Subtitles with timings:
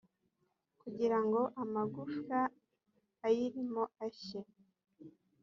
[0.81, 2.37] kugira ngo amagufwa
[3.27, 4.41] ayirimo ashye